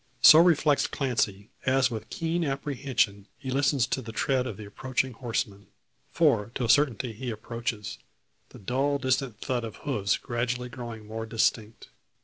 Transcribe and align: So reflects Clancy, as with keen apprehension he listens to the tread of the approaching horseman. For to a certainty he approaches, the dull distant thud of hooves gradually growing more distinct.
So 0.23 0.39
reflects 0.39 0.87
Clancy, 0.87 1.51
as 1.67 1.91
with 1.91 2.09
keen 2.09 2.43
apprehension 2.43 3.27
he 3.37 3.51
listens 3.51 3.85
to 3.85 4.01
the 4.01 4.11
tread 4.11 4.47
of 4.47 4.57
the 4.57 4.65
approaching 4.65 5.13
horseman. 5.13 5.67
For 6.09 6.49
to 6.55 6.65
a 6.65 6.69
certainty 6.69 7.13
he 7.13 7.29
approaches, 7.29 7.99
the 8.49 8.57
dull 8.57 8.97
distant 8.97 9.39
thud 9.41 9.63
of 9.63 9.75
hooves 9.85 10.17
gradually 10.17 10.69
growing 10.69 11.05
more 11.05 11.27
distinct. 11.27 11.89